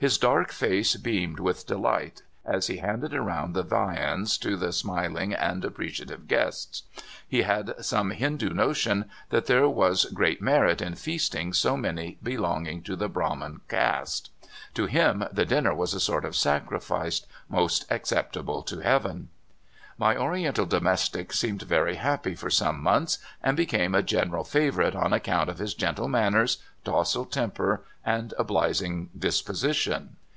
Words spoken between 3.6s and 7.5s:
viands to the smiling and ap preciative guests. He